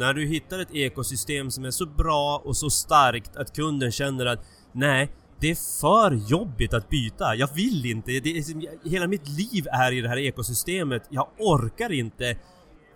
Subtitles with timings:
[0.00, 4.26] När du hittar ett ekosystem som är så bra och så starkt att kunden känner
[4.26, 4.38] att
[4.72, 7.34] nej, det är för jobbigt att byta.
[7.34, 8.10] Jag vill inte.
[8.10, 11.02] Det är, hela mitt liv är i det här ekosystemet.
[11.10, 12.36] Jag orkar inte.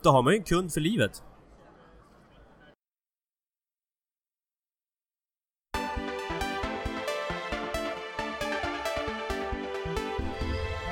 [0.03, 1.23] Då har man ju en kund för livet.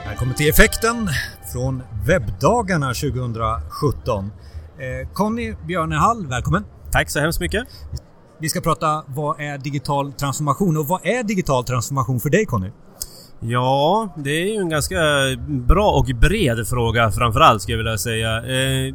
[0.07, 1.09] Välkommen till Effekten
[1.53, 4.31] från webbdagarna 2017.
[4.79, 6.65] Eh, Conny Björnehall, välkommen!
[6.93, 7.69] Tack så hemskt mycket!
[8.41, 12.71] Vi ska prata vad är digital transformation och vad är digital transformation för dig Conny?
[13.41, 14.97] Ja, det är ju en ganska
[15.49, 18.37] bra och bred fråga framförallt skulle jag vilja säga.
[18.37, 18.95] Eh,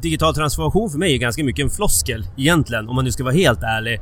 [0.00, 3.34] digital transformation för mig är ganska mycket en floskel egentligen, om man nu ska vara
[3.34, 4.00] helt ärlig.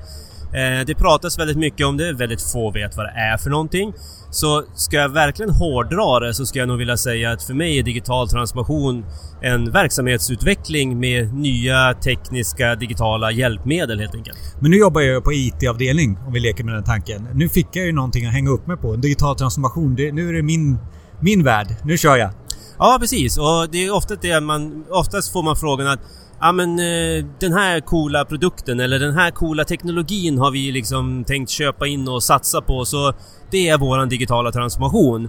[0.55, 3.92] Eh, det pratas väldigt mycket om det, väldigt få vet vad det är för någonting.
[4.30, 7.78] Så ska jag verkligen hårdra det så ska jag nog vilja säga att för mig
[7.78, 9.05] är digital transformation
[9.42, 14.38] en verksamhetsutveckling med nya tekniska digitala hjälpmedel helt enkelt.
[14.61, 17.28] Men nu jobbar jag på IT-avdelning om vi leker med den tanken.
[17.34, 18.95] Nu fick jag ju någonting att hänga upp mig på.
[18.95, 20.78] En digital transformation, det, nu är det min,
[21.20, 21.67] min värld.
[21.84, 22.30] Nu kör jag.
[22.78, 24.84] Ja precis och det är ofta det man...
[24.91, 26.00] Oftast får man frågan att
[26.43, 31.25] ja men eh, den här coola produkten eller den här coola teknologin har vi liksom
[31.25, 33.12] tänkt köpa in och satsa på så
[33.51, 35.29] det är våran digitala transformation.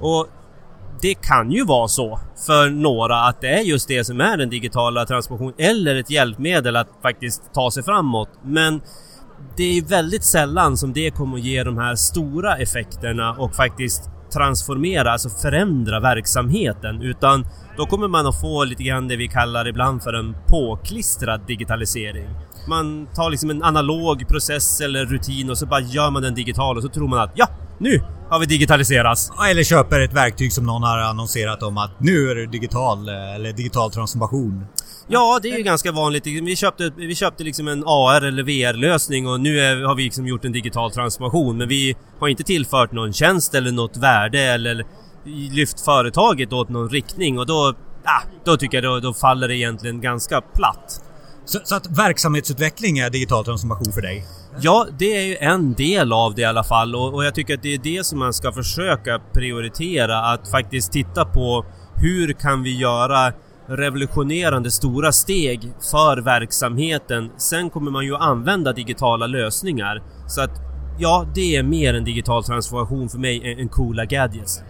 [0.00, 0.26] Och
[1.02, 4.50] det kan ju vara så för några att det är just det som är den
[4.50, 8.28] digitala transformationen eller ett hjälpmedel att faktiskt ta sig framåt.
[8.44, 8.80] Men
[9.56, 14.10] det är väldigt sällan som det kommer att ge de här stora effekterna och faktiskt
[14.32, 19.68] transformera, alltså förändra verksamheten utan då kommer man att få lite grann det vi kallar
[19.68, 22.28] ibland för en påklistrad digitalisering.
[22.68, 26.76] Man tar liksom en analog process eller rutin och så bara gör man den digital
[26.76, 29.30] och så tror man att ja, nu har vi digitaliserats.
[29.50, 33.52] Eller köper ett verktyg som någon har annonserat om att nu är det digital eller
[33.52, 34.66] digital transformation.
[35.08, 36.26] Ja, det är ju ganska vanligt.
[36.26, 40.26] Vi köpte, vi köpte liksom en AR eller VR-lösning och nu är, har vi liksom
[40.26, 44.84] gjort en digital transformation men vi har inte tillfört någon tjänst eller något värde eller
[45.52, 47.74] lyft företaget åt någon riktning och då,
[48.04, 51.00] ah, då tycker jag då, då faller det egentligen ganska platt.
[51.44, 54.26] Så, så, att verksamhetsutveckling är digital transformation för dig?
[54.62, 57.54] Ja, det är ju en del av det i alla fall och, och jag tycker
[57.54, 60.18] att det är det som man ska försöka prioritera.
[60.18, 63.32] Att faktiskt titta på hur kan vi göra
[63.66, 67.30] revolutionerande stora steg för verksamheten.
[67.36, 70.02] Sen kommer man ju använda digitala lösningar.
[70.26, 70.60] Så att
[70.98, 74.62] ja, det är mer en digital transformation för mig än coola gadgets.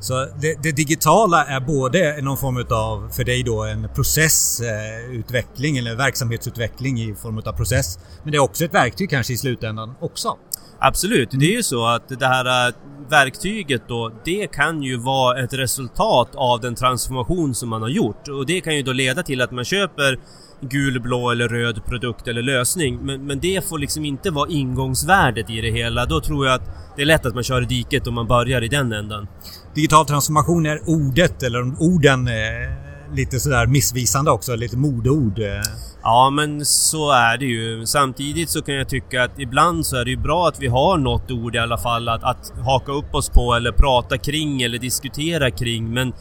[0.00, 5.82] Så det, det, digitala är både någon form av, för dig då, en processutveckling eh,
[5.82, 7.98] eller verksamhetsutveckling i form av process.
[8.22, 10.36] Men det är också ett verktyg kanske i slutändan också.
[10.78, 12.74] Absolut, det är ju så att det här eh,
[13.10, 18.28] verktyget då, det kan ju vara ett resultat av den transformation som man har gjort.
[18.28, 20.18] Och det kan ju då leda till att man köper
[20.60, 22.98] gul, blå eller röd produkt eller lösning.
[23.02, 26.06] Men, men det får liksom inte vara ingångsvärdet i det hela.
[26.06, 28.62] Då tror jag att det är lätt att man kör i diket om man börjar
[28.62, 29.26] i den änden.
[29.74, 35.38] Digital transformation är ordet, eller orden, eh, lite sådär missvisande också, lite modeord.
[35.38, 35.62] Eh.
[36.02, 37.86] Ja men så är det ju.
[37.86, 40.98] Samtidigt så kan jag tycka att ibland så är det ju bra att vi har
[40.98, 44.78] något ord i alla fall att, att haka upp oss på eller prata kring eller
[44.78, 46.12] diskutera kring men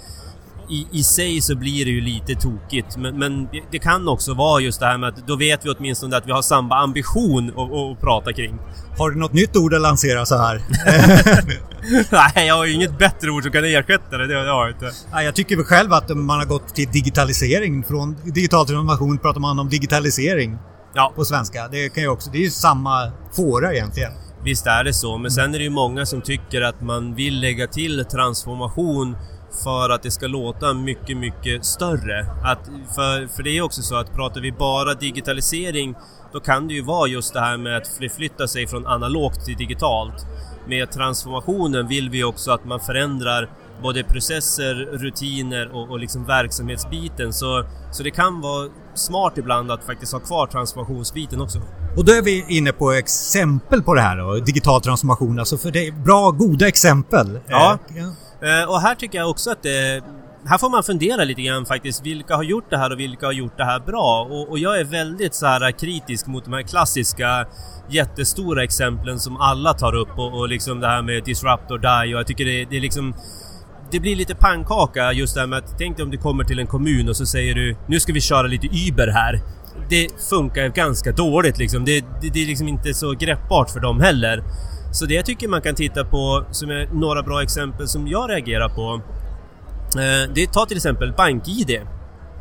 [0.69, 2.97] i, i sig så blir det ju lite tokigt.
[2.97, 6.18] Men, men, det kan också vara just det här med att då vet vi åtminstone
[6.18, 8.59] att vi har samma ambition att, att prata kring.
[8.97, 10.62] Har du något nytt ord att lansera så här?
[12.12, 14.28] Nej, jag har ju inget bättre ord som kan ersätta det.
[14.28, 14.91] Det har jag inte.
[15.13, 17.84] Nej, jag tycker väl själv att man har gått till digitalisering.
[17.84, 20.57] Från digital transformation pratar man om digitalisering.
[20.94, 21.13] Ja.
[21.16, 21.68] På svenska.
[21.68, 22.31] Det kan ju också...
[22.31, 24.12] Det är ju samma fåra egentligen.
[24.44, 27.40] Visst är det så, men sen är det ju många som tycker att man vill
[27.40, 29.16] lägga till transformation
[29.64, 32.26] för att det ska låta mycket, mycket större.
[32.44, 35.96] Att, för, för det är också så att pratar vi bara digitalisering
[36.34, 39.56] då kan det ju vara just det här med att förflytta sig från analogt till
[39.56, 40.26] digitalt.
[40.68, 43.50] Med transformationen vill vi också att man förändrar
[43.82, 47.34] både processer, rutiner och, och liksom verksamhetsbiten.
[47.34, 51.62] Så, så det kan vara smart ibland att faktiskt ha kvar transformationsbiten också.
[51.98, 55.40] Och då är vi inne på exempel på det här då, digital transformation.
[55.40, 57.40] Alltså för det är bra, goda exempel.
[57.48, 57.78] Ja.
[57.95, 58.10] Eh,
[58.41, 60.03] Eh, och här tycker jag också att det
[60.45, 62.06] här får man fundera lite grann faktiskt.
[62.06, 64.27] Vilka har gjort det här och vilka har gjort det här bra?
[64.31, 67.47] Och, och jag är väldigt så här eh, kritisk mot de här klassiska
[67.89, 72.13] jättestora exemplen som alla tar upp och, och liksom det här med disrupt or die
[72.13, 73.13] och jag tycker det, det är liksom
[73.91, 76.59] det blir lite pannkaka just det här med att tänk dig om du kommer till
[76.59, 79.42] en kommun och så säger du nu ska vi köra lite Uber här.
[79.89, 81.85] Det funkar ganska dåligt liksom.
[81.85, 84.44] Det, det, det är liksom inte så greppbart för dem heller.
[84.91, 88.30] Så det jag tycker man kan titta på, som är några bra exempel som jag
[88.30, 89.01] reagerar på.
[90.00, 91.81] Eh, det är, ta till exempel BankID.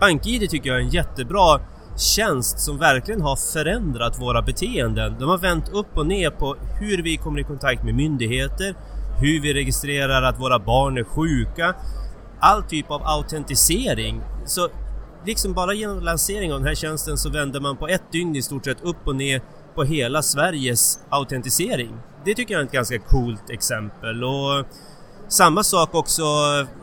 [0.00, 1.60] BankID tycker jag är en jättebra
[1.98, 5.16] tjänst som verkligen har förändrat våra beteenden.
[5.18, 8.74] De har vänt upp och ner på hur vi kommer i kontakt med myndigheter,
[9.20, 11.74] hur vi registrerar att våra barn är sjuka,
[12.40, 14.20] all typ av autentisering.
[14.46, 14.68] Så
[15.26, 18.42] liksom bara genom lansering av den här tjänsten så vänder man på ett dygn i
[18.42, 19.42] stort sett upp och ner
[19.74, 21.94] på hela Sveriges autentisering.
[22.28, 24.66] Det tycker jag är ett ganska coolt exempel och
[25.28, 26.22] samma sak också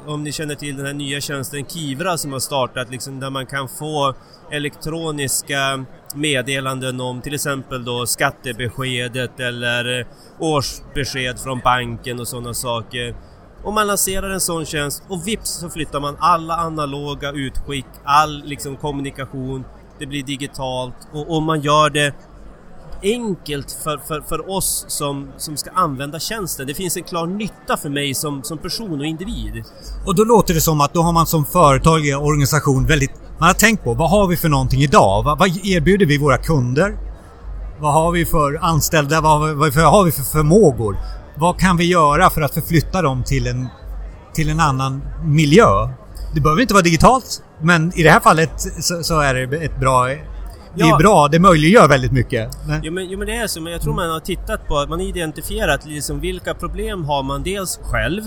[0.05, 3.45] om ni känner till den här nya tjänsten Kivra som har startat liksom där man
[3.45, 4.13] kan få
[4.51, 10.07] elektroniska meddelanden om till exempel då skattebeskedet eller
[10.39, 13.15] årsbesked från banken och sådana saker.
[13.63, 18.43] Om man lanserar en sån tjänst och vips så flyttar man alla analoga utskick, all
[18.45, 19.63] liksom kommunikation,
[19.99, 22.13] det blir digitalt och, om man gör det
[23.03, 26.67] enkelt för, för, för oss som, som ska använda tjänsten.
[26.67, 29.63] Det finns en klar nytta för mig som, som person och individ.
[30.05, 33.11] Och då låter det som att då har man som företag och organisation väldigt...
[33.39, 35.23] Man har tänkt på vad har vi för någonting idag?
[35.23, 36.97] Vad, vad erbjuder vi våra kunder?
[37.79, 39.21] Vad har vi för anställda?
[39.21, 40.97] Vad, vad, vad har vi för förmågor?
[41.37, 43.67] Vad kan vi göra för att förflytta dem till en,
[44.33, 45.89] till en annan miljö?
[46.33, 49.79] Det behöver inte vara digitalt, men i det här fallet så, så är det ett
[49.79, 50.09] bra
[50.75, 52.49] det är bra, det möjliggör väldigt mycket.
[52.83, 54.99] Jo men, jo men det är så, men jag tror man har tittat på, man
[54.99, 58.21] har identifierat liksom vilka problem har man dels själv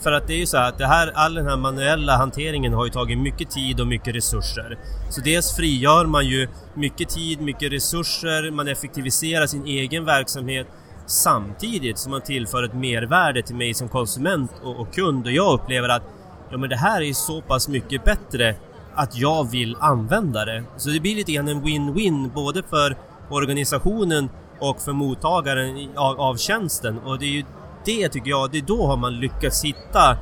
[0.00, 2.84] för att det är ju så att det här, all den här manuella hanteringen har
[2.84, 4.78] ju tagit mycket tid och mycket resurser.
[5.10, 10.66] Så dels frigör man ju mycket tid, mycket resurser, man effektiviserar sin egen verksamhet
[11.06, 15.60] samtidigt som man tillför ett mervärde till mig som konsument och, och kund och jag
[15.60, 16.02] upplever att
[16.50, 18.54] ja men det här är så pass mycket bättre
[18.96, 20.64] att jag vill använda det.
[20.76, 22.96] Så det blir lite grann en win-win både för
[23.30, 24.28] organisationen
[24.60, 27.44] och för mottagaren av, av tjänsten och det är ju
[27.84, 30.16] det tycker jag, det är då har man lyckats hitta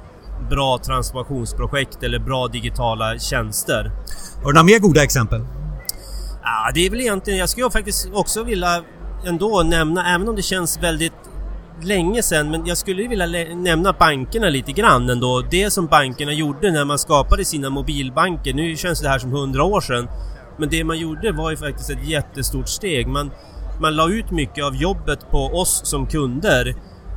[0.51, 3.91] bra transformationsprojekt eller bra digitala tjänster.
[4.43, 5.41] Har du några mer goda exempel?
[6.43, 8.83] Ja, det är väl egentligen, jag skulle faktiskt också vilja
[9.27, 11.13] ändå nämna, även om det känns väldigt
[11.83, 15.43] länge sedan, men jag skulle vilja nämna bankerna lite grann ändå.
[15.51, 19.65] Det som bankerna gjorde när man skapade sina mobilbanker, nu känns det här som hundra
[19.65, 20.09] år sedan,
[20.59, 23.07] men det man gjorde var ju faktiskt ett jättestort steg.
[23.07, 23.31] Man,
[23.81, 26.75] man la ut mycket av jobbet på oss som kunder,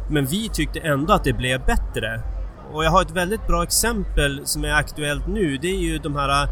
[0.10, 2.22] men vi tyckte ändå att det blev bättre.
[2.74, 6.16] Och jag har ett väldigt bra exempel som är aktuellt nu, det är ju de
[6.16, 6.44] här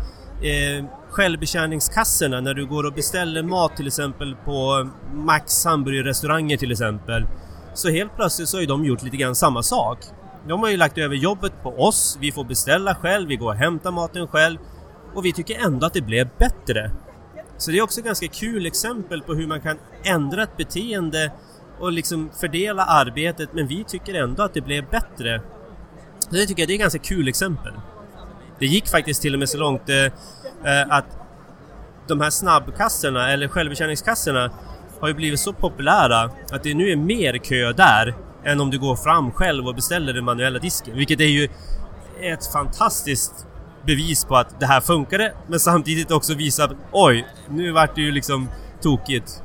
[0.42, 7.25] eh, självbetjäningskassorna när du går och beställer mat till exempel på Max hamburgerrestauranger till exempel.
[7.75, 10.00] Så helt plötsligt så har ju de gjort lite grann samma sak.
[10.48, 13.56] De har ju lagt över jobbet på oss, vi får beställa själv, vi går och
[13.56, 14.57] hämtar maten själv
[15.13, 16.92] och vi tycker ändå att det blev bättre.
[17.57, 21.31] Så det är också ett ganska kul exempel på hur man kan ändra ett beteende
[21.80, 25.42] och liksom fördela arbetet men vi tycker ändå att det blev bättre.
[26.19, 27.74] Så det tycker jag det är ett ganska kul exempel.
[28.60, 30.12] Det gick faktiskt till och med så långt eh
[30.89, 31.06] att
[32.07, 34.51] de här snabbkassorna eller självbetjäningskassorna
[35.00, 38.15] har ju blivit så populära att det nu är mer kö där
[38.45, 40.97] än om du går fram själv och beställer den manuella disken.
[40.97, 41.50] Vilket är ju
[42.21, 43.33] ett fantastiskt
[43.86, 48.01] bevis på att det här funkade men samtidigt också visar att oj, nu vart det
[48.01, 48.50] ju liksom
[48.81, 49.42] tokigt.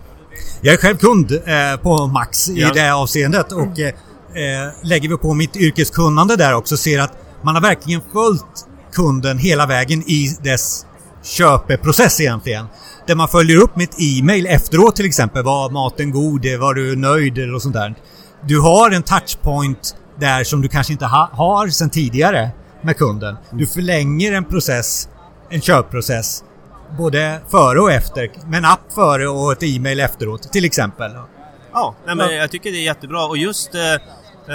[0.61, 2.73] Jag är själv kund eh, på Max i ja.
[2.75, 7.13] det avseendet och eh, eh, lägger vi på mitt yrkeskunnande där också ser att
[7.43, 10.87] man har verkligen följt kunden hela vägen i dess
[11.23, 12.67] köpeprocess egentligen.
[13.07, 15.45] Där man följer upp med ett e-mail efteråt till exempel.
[15.45, 16.47] Var maten god?
[16.47, 17.39] Var du nöjd?
[17.39, 17.95] Eller sånt där.
[18.43, 22.51] Du har en touchpoint där som du kanske inte ha, har sedan tidigare
[22.83, 23.37] med kunden.
[23.51, 25.09] Du förlänger en process,
[25.51, 26.45] en köpprocess,
[26.99, 28.31] både före och efter.
[28.47, 31.13] Med en app före och ett e-mail efteråt till exempel.
[31.73, 33.95] Ja, nej, men jag tycker det är jättebra och just, eh,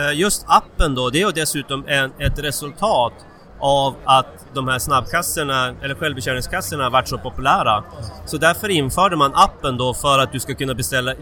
[0.01, 3.13] eh, just appen då, det är dessutom en, ett resultat
[3.59, 7.83] av att de här snabbkassorna, eller självbetjäningskassorna, varit så populära.
[8.25, 11.13] Så därför införde man appen då för att du ska kunna beställa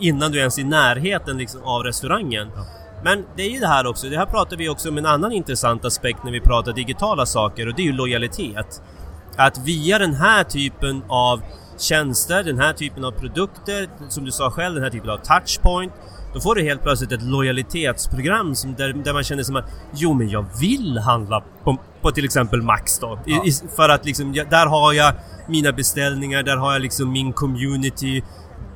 [0.00, 2.50] innan du ens är i närheten liksom av restaurangen.
[3.04, 5.32] Men det är ju det här också, det här pratar vi också om en annan
[5.32, 8.82] intressant aspekt när vi pratar digitala saker och det är ju lojalitet.
[9.36, 11.42] Att via den här typen av
[11.78, 15.92] tjänster, den här typen av produkter, som du sa själv, den här typen av touchpoint,
[16.34, 20.14] då får du helt plötsligt ett lojalitetsprogram som där, där man känner som att Jo
[20.14, 23.18] men jag vill handla på, på till exempel Max då.
[23.26, 23.44] Ja.
[23.44, 25.14] I, för att liksom, jag, där har jag
[25.48, 28.22] mina beställningar, där har jag liksom min community.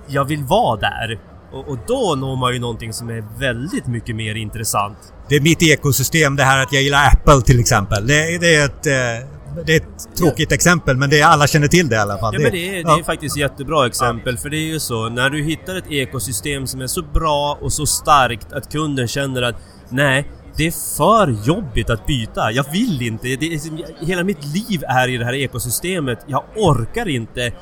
[0.07, 1.21] Jag vill vara där.
[1.53, 4.99] Och, och, då når man ju någonting som är väldigt mycket mer intressant.
[5.29, 8.07] Det är mitt ekosystem det här att jag gillar Apple till exempel.
[8.07, 8.87] Det, det är ett...
[8.87, 10.55] Eh, det är ett tråkigt ja.
[10.55, 12.35] exempel men det är, alla känner till det i alla fall.
[12.35, 14.41] Ja, men det är, det är faktiskt ett jättebra exempel ja.
[14.41, 17.73] för det är ju så när du hittar ett ekosystem som är så bra och
[17.73, 19.57] så starkt att kunden känner att
[19.89, 22.53] nej, det är för jobbigt att byta.
[22.53, 23.29] Jag vill inte.
[23.29, 26.19] Det är, hela mitt liv är i det här ekosystemet.
[26.27, 27.53] Jag orkar inte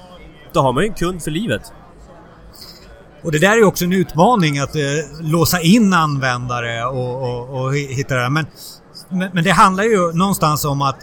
[0.55, 1.63] då har man ju en kund för livet.
[3.23, 4.83] Och det där är också en utmaning att eh,
[5.21, 8.31] låsa in användare och, och, och hitta det där.
[8.31, 8.47] Men,
[9.09, 10.97] men, men, det handlar ju någonstans om att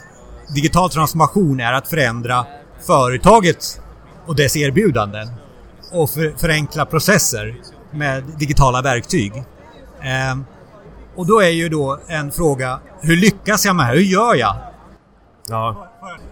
[0.53, 2.45] digital transformation är att förändra
[2.87, 3.81] företaget
[4.25, 5.27] och dess erbjudanden.
[5.91, 7.55] Och för, förenkla processer
[7.91, 9.35] med digitala verktyg.
[10.01, 10.37] Eh,
[11.15, 13.95] och då är ju då en fråga, hur lyckas jag med det här?
[13.95, 14.55] Hur gör jag?
[15.49, 15.87] Ja,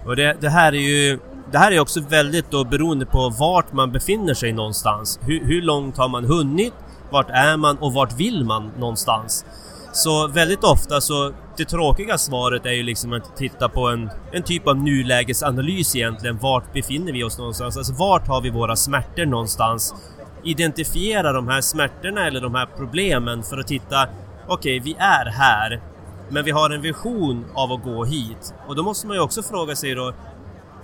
[0.05, 1.19] och det, det här är ju
[1.51, 5.19] det här är också väldigt då beroende på vart man befinner sig någonstans.
[5.21, 6.73] Hur, hur långt har man hunnit?
[7.11, 9.45] Vart är man och vart vill man någonstans?
[9.91, 14.43] Så väldigt ofta så, det tråkiga svaret är ju liksom att titta på en, en
[14.43, 16.37] typ av nulägesanalys egentligen.
[16.37, 17.77] Vart befinner vi oss någonstans?
[17.77, 19.95] Alltså vart har vi våra smärtor någonstans?
[20.43, 24.07] Identifiera de här smärtorna eller de här problemen för att titta,
[24.47, 25.81] okej, okay, vi är här,
[26.29, 28.53] men vi har en vision av att gå hit.
[28.67, 30.13] Och då måste man ju också fråga sig då,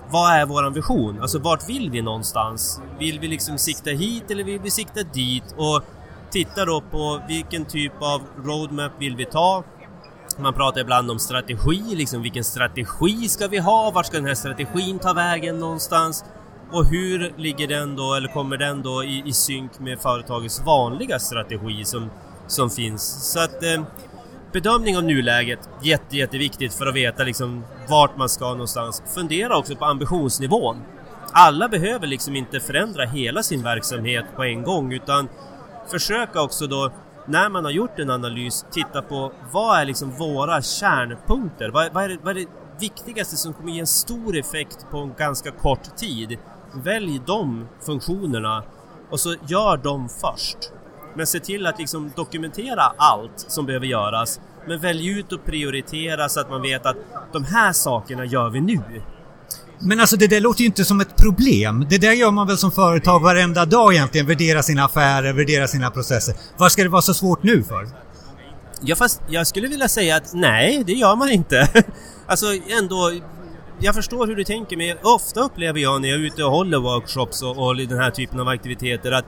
[0.10, 1.22] vad är våran vision?
[1.22, 2.82] Alltså vart vill vi någonstans?
[3.00, 5.56] Vill vi liksom sikta hit eller vill vi sikta dit?
[5.58, 5.84] Och
[6.36, 9.64] titta då på vilken typ av roadmap vill vi ta?
[10.40, 13.92] Man pratar ibland om strategi, liksom vilken strategi ska vi ha?
[13.92, 16.26] Vart ska den här strategin ta vägen någonstans?
[16.72, 21.20] Och hur ligger den då, eller kommer den då i, i synk med företagets vanliga
[21.20, 22.10] strategi som,
[22.48, 23.32] som finns?
[23.34, 23.84] Så att eh,
[24.52, 29.04] bedömning av nuläget, jätte, jätteviktigt för att veta liksom vart man ska någonstans.
[29.16, 30.82] Fundera också på ambitionsnivån.
[31.32, 35.30] Alla behöver liksom inte förändra hela sin verksamhet på en gång utan
[35.92, 36.92] försöka också då
[37.26, 41.70] när man har gjort en analys titta på vad är liksom våra kärnpunkter?
[41.70, 42.48] Vad, vad, är, det, vad är det
[42.80, 46.38] viktigaste som kommer ge en stor effekt på en ganska kort tid?
[46.74, 48.64] Välj de funktionerna
[49.10, 50.58] och så gör dem först.
[51.16, 54.42] Men se till att liksom dokumentera allt som behöver göras.
[54.68, 56.98] Men välj ut och prioritera så att man vet att
[57.32, 58.82] de här sakerna gör vi nu.
[59.80, 61.86] Men alltså det där låter ju inte som ett problem.
[61.90, 64.28] Det där gör man väl som företag varenda dag egentligen.
[64.28, 66.36] Värdera sina affärer, värdera sina processer.
[66.58, 67.88] Vad ska det vara så svårt nu för?
[68.82, 71.70] Ja fast jag skulle vilja säga att nej, det gör man inte.
[72.28, 72.46] alltså
[72.80, 73.12] ändå
[73.80, 76.78] jag förstår hur du tänker men ofta upplever jag när jag är ute och håller
[76.78, 79.26] workshops och, och den här typen av aktiviteter att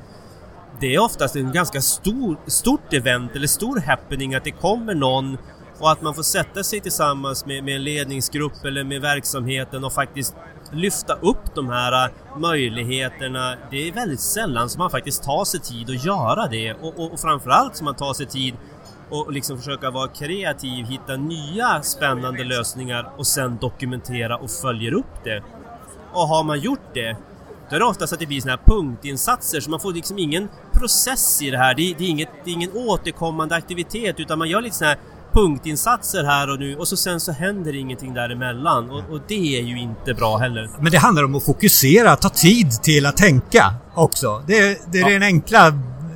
[0.79, 5.37] det är oftast en ganska stor, stort event eller stor happening att det kommer någon
[5.79, 9.93] och att man får sätta sig tillsammans med, med en ledningsgrupp eller med verksamheten och
[9.93, 10.35] faktiskt
[10.71, 13.55] lyfta upp de här äh, möjligheterna.
[13.71, 17.13] Det är väldigt sällan som man faktiskt tar sig tid att göra det och, och,
[17.13, 18.53] och framförallt som man tar sig tid
[19.09, 25.23] och liksom försöka vara kreativ, hitta nya spännande lösningar och sen dokumentera och följer upp
[25.23, 25.43] det.
[26.13, 27.17] Och har man gjort det,
[27.69, 30.49] då är det oftast att det blir såna här punktinsatser så man får liksom ingen
[30.73, 31.75] process i det här.
[31.75, 34.89] Det är, det är, inget, det är ingen återkommande aktivitet utan man gör lite såna
[34.89, 34.97] här
[35.37, 39.63] punktinsatser här och nu och så sen så händer ingenting däremellan och, och det är
[39.63, 40.69] ju inte bra heller.
[40.79, 44.43] Men det handlar om att fokusera, ta tid till att tänka också.
[44.47, 45.09] Det, det är ja.
[45.09, 45.73] den enkla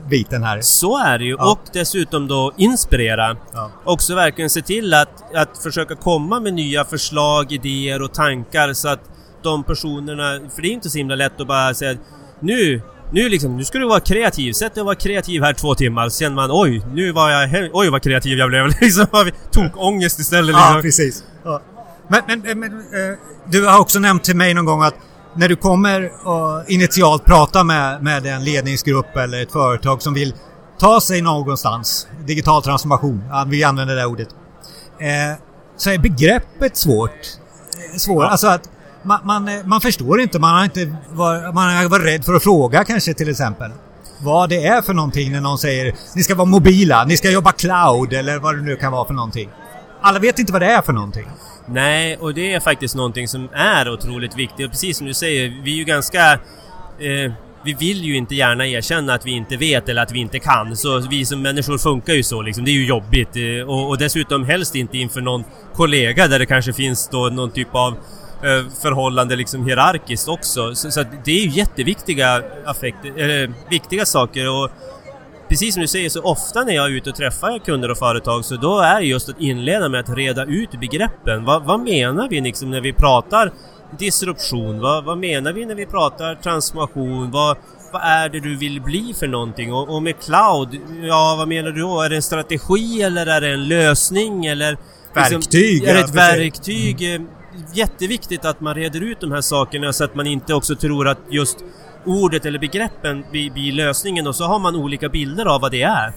[0.10, 0.62] biten här.
[0.62, 1.52] Så är det ju ja.
[1.52, 3.38] och dessutom då inspirera.
[3.54, 3.72] Ja.
[3.84, 8.88] Också verkligen se till att, att försöka komma med nya förslag, idéer och tankar så
[8.88, 9.02] att
[9.44, 11.98] de personerna, för det är inte så himla lätt att bara säga
[12.40, 14.54] nu nu liksom, nu ska du vara kreativ.
[14.54, 16.10] Sätt dig och var kreativ här två timmar.
[16.10, 17.70] Så känner man oj, nu var jag...
[17.74, 18.68] Oj vad kreativ jag blev.
[18.82, 20.46] liksom har vi tokångest istället.
[20.46, 20.76] Liksom.
[20.76, 21.24] Ja, precis.
[21.44, 21.62] Ja.
[22.08, 24.96] Men, men, men äh, du har också nämnt till mig någon gång att
[25.36, 30.34] när du kommer och initialt prata med, med en ledningsgrupp eller ett företag som vill
[30.80, 34.28] ta sig någonstans, digital transformation, vi använder det ordet,
[35.00, 35.40] eh,
[35.78, 37.20] så är begreppet svårt.
[37.98, 38.30] Svårt, ja.
[38.30, 38.70] alltså att
[39.04, 42.34] man, man, eh, man, förstår inte, man har inte var, man har varit rädd för
[42.34, 43.72] att fråga kanske till exempel.
[44.24, 47.52] Vad det är för någonting när någon säger ni ska vara mobila, ni ska jobba
[47.52, 49.50] cloud eller vad det nu kan vara för någonting.
[50.02, 51.28] Alla vet inte vad det är för någonting.
[51.66, 54.66] Nej, och det är faktiskt någonting som är otroligt viktigt.
[54.66, 56.34] Och precis som du säger, vi är ju ganska...
[57.00, 57.32] Eh,
[57.64, 60.78] vi vill ju inte gärna erkänna att vi inte vet eller att vi inte kan.
[60.78, 62.66] Så vi som människor funkar ju så liksom.
[62.66, 63.36] Det är ju jobbigt.
[63.36, 65.44] Eh, och, och dessutom helst inte inför någon
[65.76, 67.96] kollega där det kanske finns då någon typ av
[68.82, 70.76] förhållande liksom hierarkiskt också.
[70.76, 74.70] Så, så det är ju jätteviktiga affekter, eller viktiga saker och
[75.50, 78.46] precis som du säger så ofta när jag är ute och träffar kunder och företag
[78.46, 81.46] så då är det just att inleda med att reda ut begreppen.
[81.46, 83.52] Va, vad menar vi liksom när vi pratar
[84.00, 84.80] disruption?
[84.80, 87.32] Va, vad menar vi när vi pratar transformation?
[87.32, 87.58] Vad,
[87.94, 89.74] vad är det du vill bli för någonting?
[89.74, 92.02] Och, och, med cloud, ja vad menar du då?
[92.02, 94.78] Är det en strategi eller är det en lösning eller?
[95.16, 95.84] Liksom, verktyg!
[95.84, 97.02] Är det ett verktyg?
[97.02, 97.28] Mm
[97.74, 101.20] jätteviktigt att man reder ut de här sakerna så att man inte också tror att
[101.30, 101.58] just
[102.06, 105.82] ordet eller begreppen blir, blir lösningen och så har man olika bilder av vad det
[105.82, 106.14] är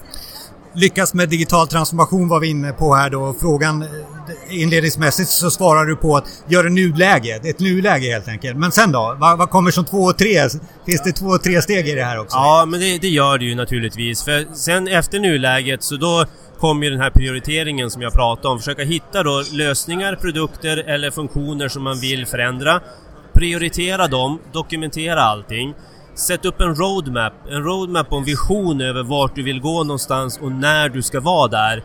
[0.75, 3.35] lyckas med digital transformation var vi inne på här då.
[3.39, 8.57] Frågan eh, inledningsmässigt så svarar du på att göra nuläge, ett nuläge helt enkelt.
[8.57, 9.15] Men sen då?
[9.19, 10.49] Vad, vad kommer som två och tre?
[10.85, 12.37] Finns det två och tre steg i det här också?
[12.37, 14.23] Ja, men det, det gör det ju naturligtvis.
[14.23, 16.25] För sen efter nuläget så då
[16.59, 18.59] kommer ju den här prioriteringen som jag pratade om.
[18.59, 22.81] Försöka hitta då lösningar, produkter eller funktioner som man vill förändra.
[23.33, 25.73] Prioritera dem, dokumentera allting.
[26.15, 30.39] Sätt upp en roadmap, en roadmap och en vision över vart du vill gå någonstans
[30.41, 31.83] och när du ska vara där.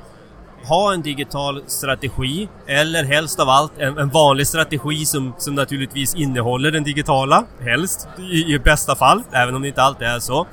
[0.68, 6.14] Ha en digital strategi, eller helst av allt en, en vanlig strategi som, som naturligtvis
[6.14, 10.46] innehåller den digitala, helst i, i bästa fall, även om det inte alltid är så.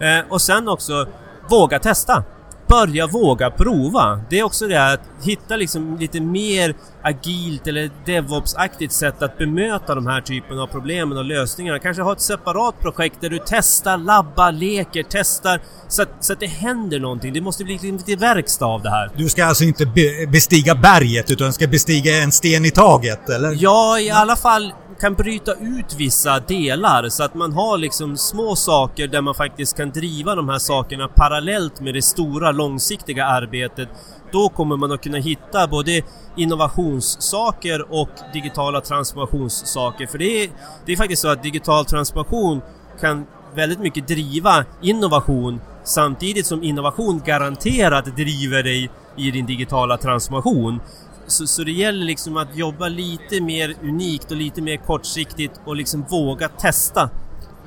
[0.00, 1.06] Eh, och sen också,
[1.50, 2.24] våga testa
[2.68, 4.20] börja våga prova.
[4.30, 9.94] Det är också det att hitta liksom lite mer agilt eller DevOps-aktigt sätt att bemöta
[9.94, 11.78] de här typen av problemen och lösningarna.
[11.78, 16.40] Kanske ha ett separat projekt där du testar, labbar, leker, testar så att, så att
[16.40, 17.32] det händer någonting.
[17.32, 19.10] Det måste bli lite verkstad av det här.
[19.16, 23.56] Du ska alltså inte be bestiga berget utan ska bestiga en sten i taget, eller?
[23.58, 28.56] Ja, i alla fall kan bryta ut vissa delar så att man har liksom små
[28.56, 33.88] saker där man faktiskt kan driva de här sakerna parallellt med det stora långsiktiga arbetet.
[34.36, 36.02] Då kommer man att kunna hitta både
[36.36, 40.06] innovationssaker och digitala transformationssaker.
[40.06, 40.50] För det är,
[40.86, 42.60] det är faktiskt så att digital transformation
[43.00, 50.80] kan väldigt mycket driva innovation samtidigt som innovation garanterat driver dig i din digitala transformation.
[51.26, 55.76] Så, så det gäller liksom att jobba lite mer unikt och lite mer kortsiktigt och
[55.76, 57.10] liksom våga testa.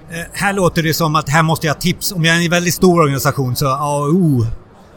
[0.09, 2.11] Eh, här låter det som att här måste jag ha tips.
[2.11, 4.47] Om jag är en väldigt stor organisation så, ja, oh,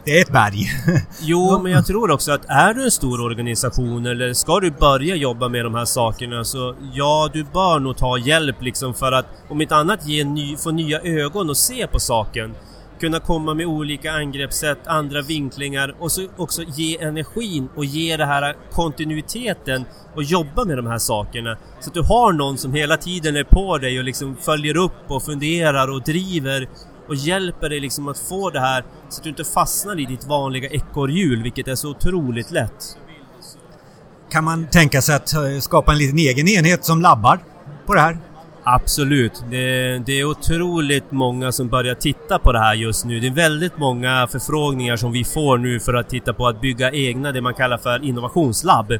[0.05, 0.67] det är ett berg.
[1.21, 5.15] jo, men jag tror också att är du en stor organisation eller ska du börja
[5.15, 9.25] jobba med de här sakerna så ja, du bör nog ta hjälp liksom för att
[9.49, 12.55] om inte annat ge ny, få nya ögon och se på saken
[12.99, 18.25] kunna komma med olika angreppssätt, andra vinklingar och så också ge energin och ge det
[18.25, 21.57] här kontinuiteten och jobba med de här sakerna.
[21.79, 25.11] Så att du har någon som hela tiden är på dig och liksom följer upp
[25.11, 26.67] och funderar och driver
[27.07, 30.27] och hjälper dig liksom att få det här så att du inte fastnar i ditt
[30.27, 32.97] vanliga ekorrhjul, vilket är så otroligt lätt.
[34.31, 37.39] Kan man tänka sig att eh, skapa en liten egen enhet som labbar
[37.85, 38.17] på det här?
[38.63, 39.43] Absolut.
[39.49, 43.19] Det, det, är otroligt många som börjar titta på det här just nu.
[43.19, 46.91] Det är väldigt många förfrågningar som vi får nu för att titta på att bygga
[46.91, 48.93] egna, det man kallar för innovationslabb.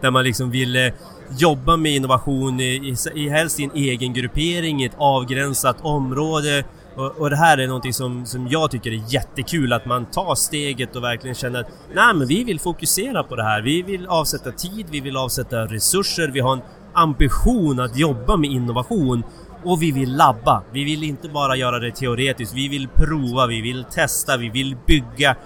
[0.00, 0.92] Där man liksom vill eh,
[1.38, 6.64] jobba med innovation i, i, helst i en egen gruppering, i ett avgränsat område.
[6.96, 10.34] Och, och, det här är någonting som, som jag tycker är jättekul, att man tar
[10.34, 13.62] steget och verkligen känner att nej men vi vill fokusera på det här.
[13.62, 16.62] Vi vill avsätta tid, vi vill avsätta resurser, vi har en
[16.94, 19.22] ambition att jobba med innovation
[19.64, 20.62] och vi vill labba.
[20.72, 24.76] Vi vill inte bara göra det teoretiskt, vi vill prova, vi vill testa, vi vill
[24.86, 25.36] bygga.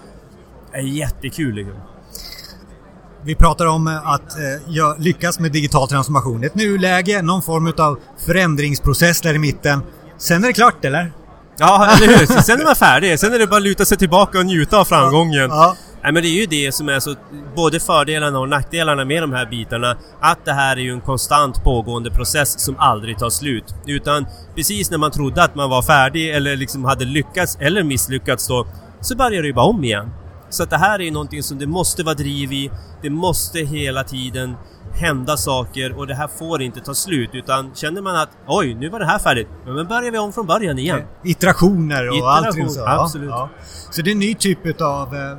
[0.72, 1.76] Det är jättekul liksom.
[3.22, 6.44] Vi pratar om att eh, lyckas med digital transformation.
[6.44, 9.80] Ett nuläge, någon form av förändringsprocess där i mitten.
[10.18, 11.12] Sen är det klart, eller?
[11.58, 12.26] Ja, eller hur?
[12.42, 13.18] Sen är man färdig.
[13.20, 15.50] Sen är det bara att luta sig tillbaka och njuta av framgången.
[15.50, 15.76] Ja.
[16.02, 17.14] Nej men det är ju det som är så,
[17.56, 21.64] både fördelarna och nackdelarna med de här bitarna, att det här är ju en konstant
[21.64, 23.74] pågående process som aldrig tar slut.
[23.86, 28.48] Utan precis när man trodde att man var färdig eller liksom hade lyckats eller misslyckats
[28.48, 28.66] då,
[29.00, 30.10] så börjar det ju bara om igen.
[30.50, 32.70] Så att det här är ju någonting som det måste vara driv i,
[33.02, 34.54] det måste hela tiden
[34.98, 38.88] hända saker och det här får inte ta slut utan känner man att oj, nu
[38.88, 41.02] var det här färdigt, men börjar vi om från början igen.
[41.24, 42.86] Iterationer och Iteration, allt så.
[42.86, 43.30] Absolut.
[43.30, 43.48] Ja.
[43.90, 45.38] Så det är en ny typ av eh,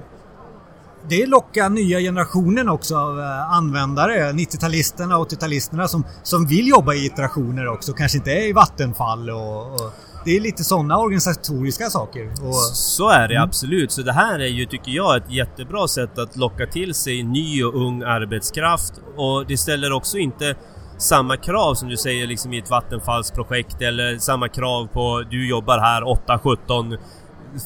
[1.10, 6.94] det lockar nya generationen också av eh, användare, 90-talisterna och 80-talisterna som, som vill jobba
[6.94, 9.94] i iterationer också, kanske inte är i Vattenfall och, och
[10.26, 12.32] det är lite sådana organisatoriska saker.
[12.42, 13.44] Och, så är det mm.
[13.44, 13.92] absolut.
[13.92, 17.64] Så det här är ju, tycker jag, ett jättebra sätt att locka till sig ny
[17.64, 20.56] och ung arbetskraft och det ställer också inte
[20.98, 25.78] samma krav som du säger liksom i ett vattenfallsprojekt eller samma krav på du jobbar
[25.78, 26.98] här 8-17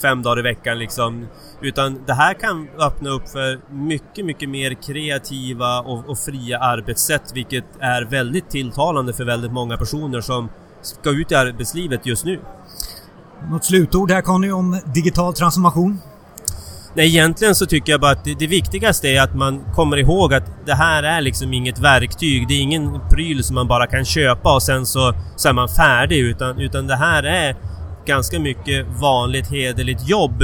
[0.01, 1.27] fem dagar i veckan liksom.
[1.61, 7.31] Utan det här kan öppna upp för mycket, mycket mer kreativa och, och fria arbetssätt
[7.33, 10.49] vilket är väldigt tilltalande för väldigt många personer som
[10.83, 12.39] ska ut i arbetslivet just nu.
[13.51, 15.99] Något slutord här Conny om digital transformation?
[16.95, 20.33] Nej, egentligen så tycker jag bara att det, det, viktigaste är att man kommer ihåg
[20.33, 22.47] att det här är liksom inget verktyg.
[22.47, 25.69] Det är ingen pryl som man bara kan köpa och sen så, så är man
[25.69, 26.19] färdig.
[26.19, 27.55] Utan, utan det här är
[28.05, 30.43] ganska mycket vanligt hederligt jobb,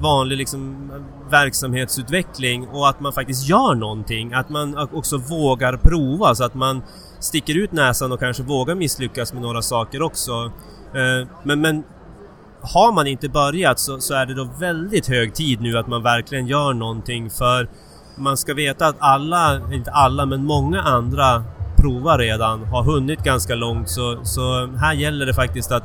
[0.00, 0.90] vanlig liksom
[1.30, 4.32] verksamhetsutveckling och att man faktiskt gör någonting.
[4.32, 6.82] Att man också vågar prova så att man
[7.24, 10.32] sticker ut näsan och kanske vågar misslyckas med några saker också.
[10.94, 11.84] Eh, men, men
[12.60, 16.02] har man inte börjat så, så är det då väldigt hög tid nu att man
[16.02, 17.68] verkligen gör någonting för
[18.16, 21.44] man ska veta att alla, inte alla, men många andra
[21.76, 25.84] provar redan, har hunnit ganska långt så, så här gäller det faktiskt att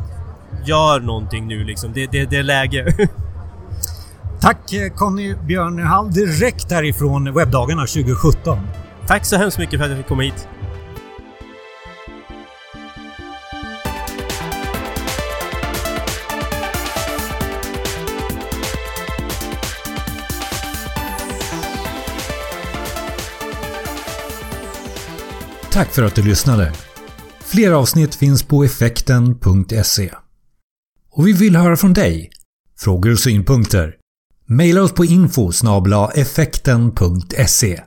[0.65, 1.93] gör någonting nu liksom.
[1.93, 2.86] Det, det, det är läge.
[4.41, 4.58] Tack
[4.95, 8.60] Conny Björnehall direkt härifrån webbdagarna 2017.
[9.08, 10.47] Tack så hemskt mycket för att jag fick komma hit.
[25.79, 26.73] Tack för att du lyssnade.
[27.39, 30.13] Fler avsnitt finns på effekten.se.
[31.11, 32.29] Och vi vill höra från dig.
[32.79, 33.95] Frågor och synpunkter?
[34.45, 35.51] Maila oss på info
[36.11, 37.81] effekten.se